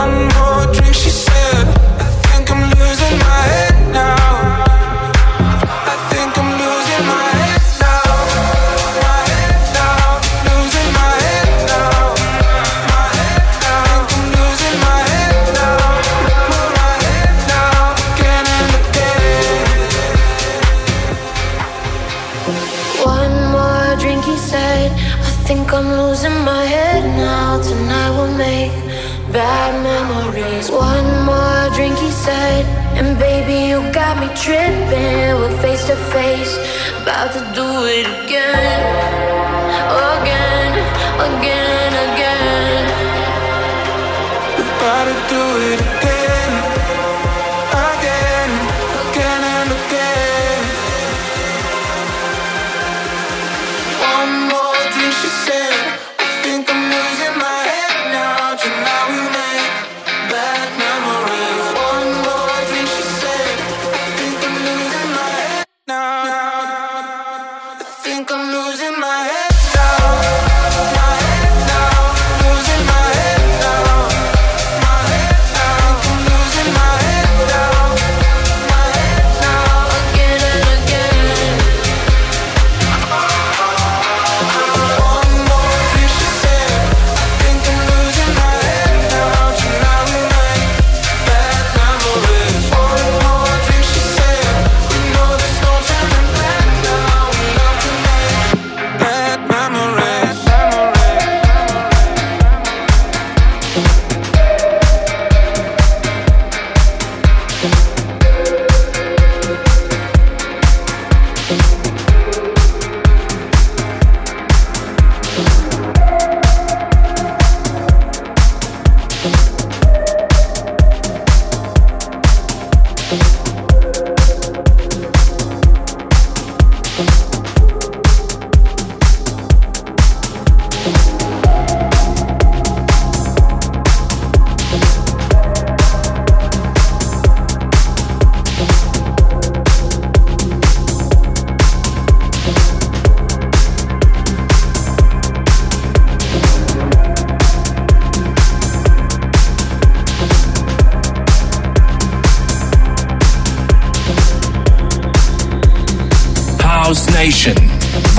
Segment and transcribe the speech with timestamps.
[0.00, 0.29] one
[45.78, 46.52] again,
[47.70, 48.50] again,
[49.10, 50.29] again and again.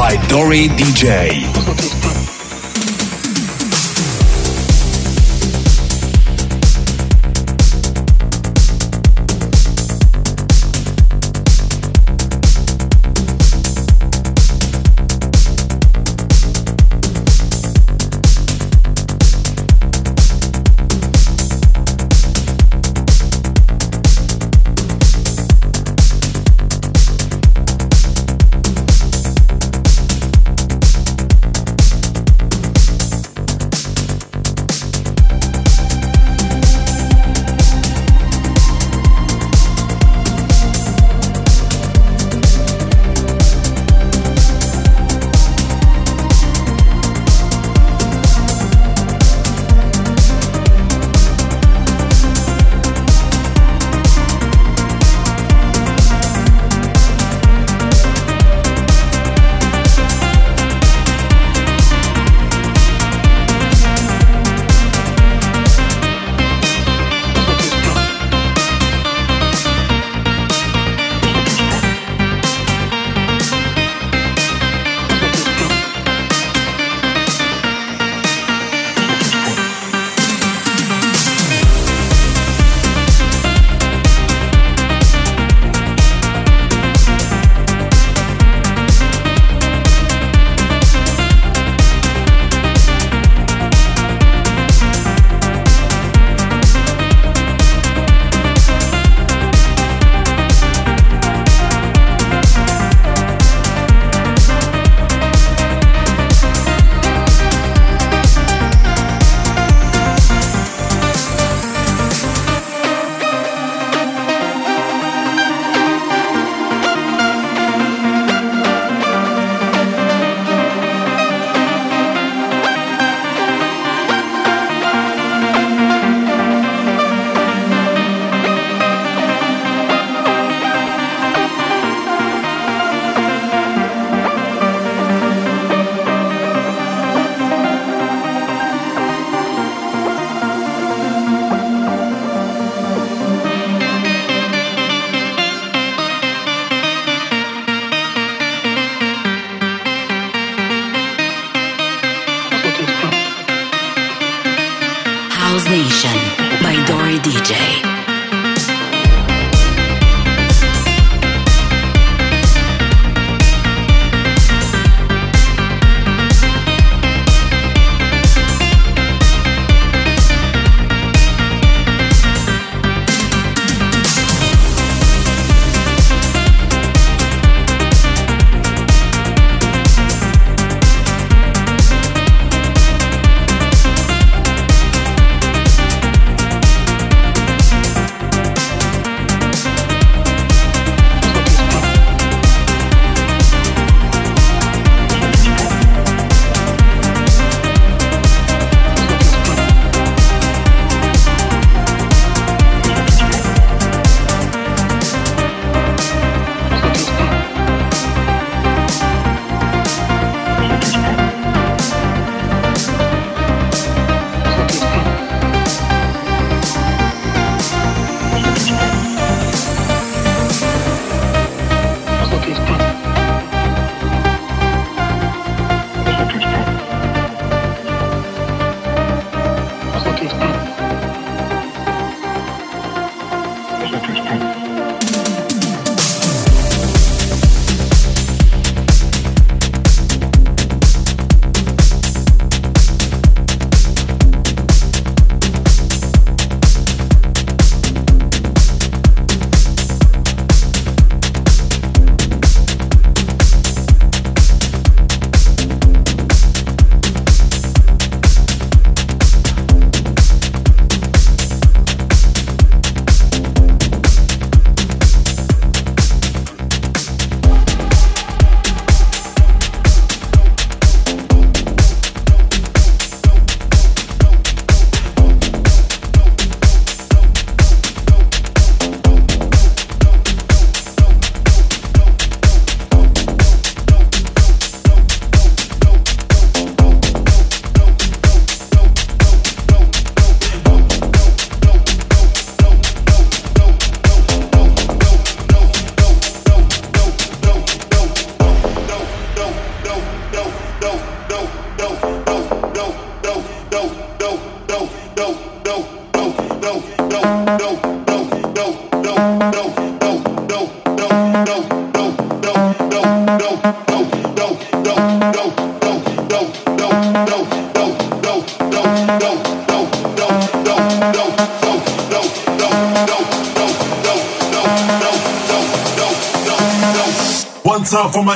[0.00, 1.99] by Dori DJ.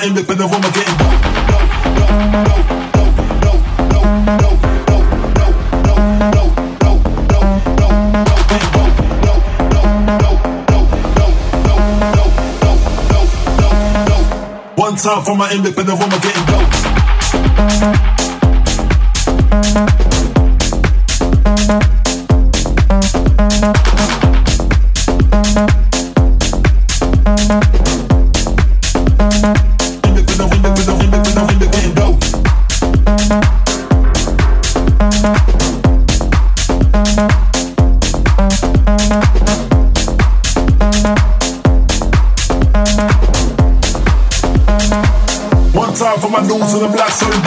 [0.03, 0.95] Independent woman getting
[14.75, 17.04] One time for my independent woman getting dope.
[47.15, 47.44] so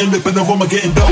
[0.00, 1.08] independent woman getting dope.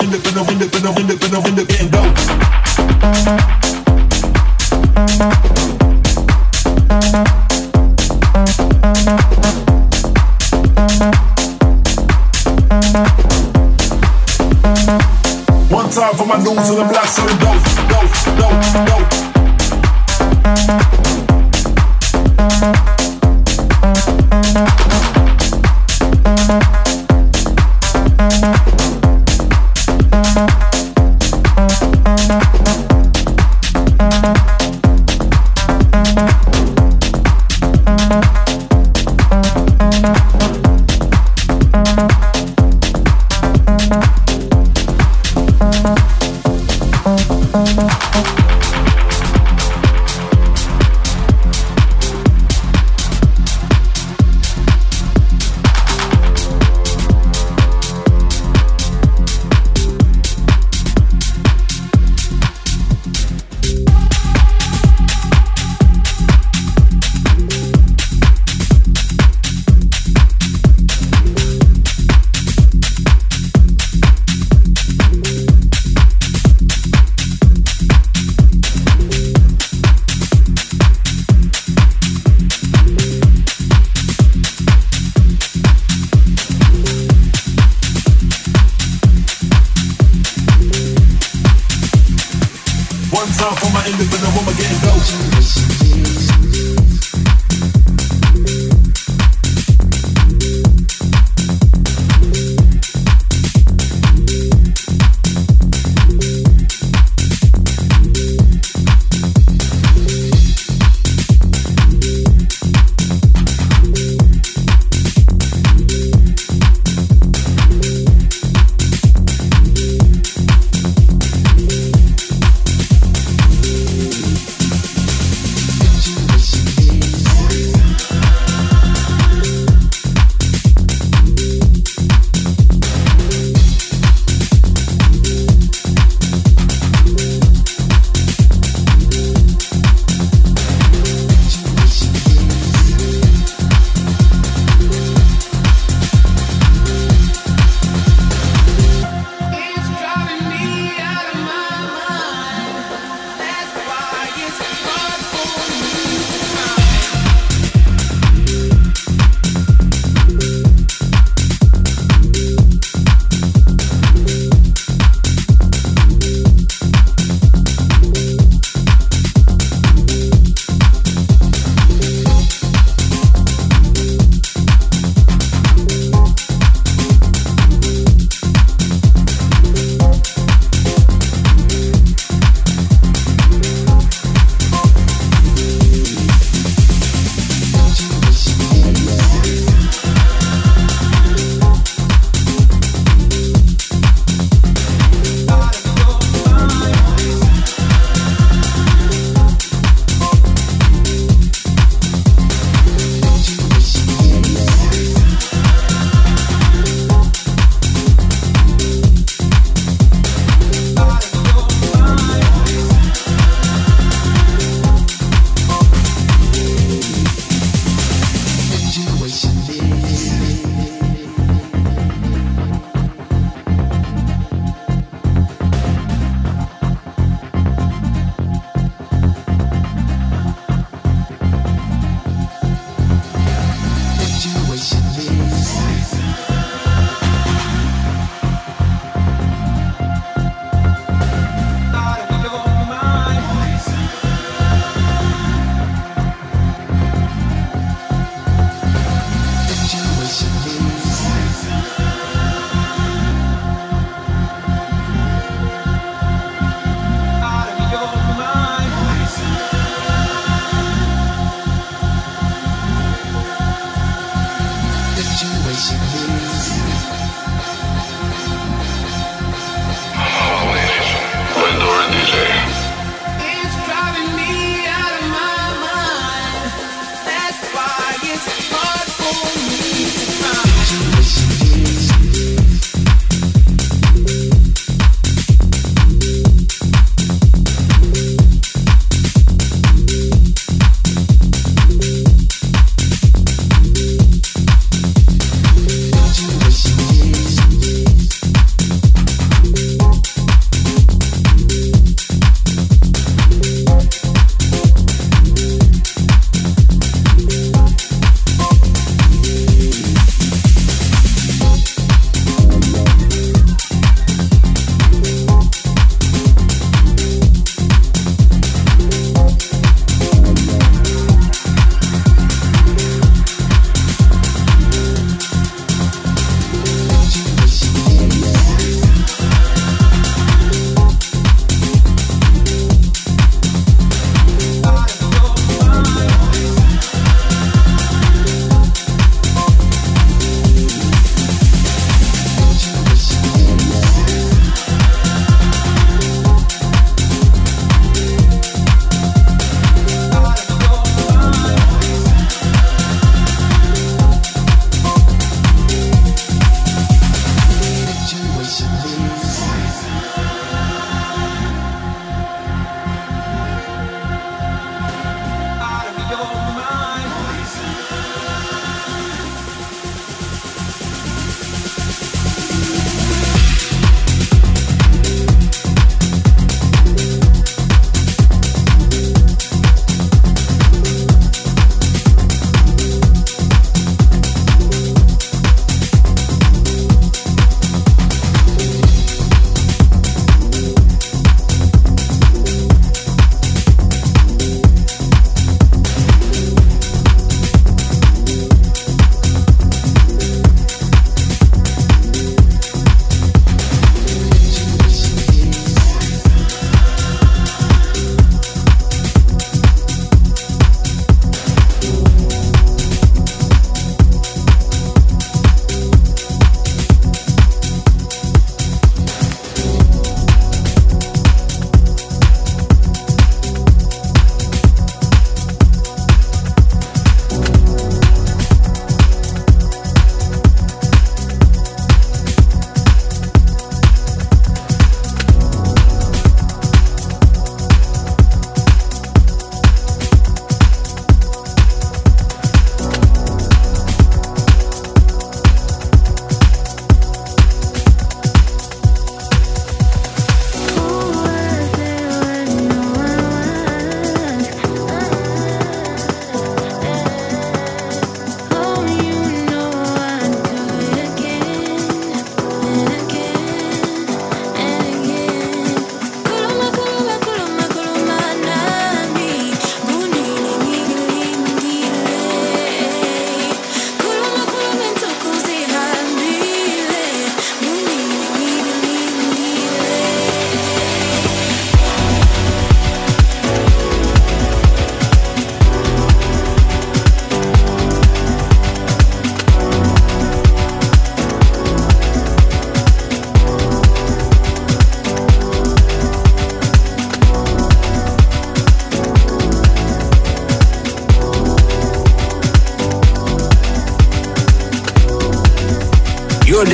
[0.00, 1.99] Independent, independent, independent, independent,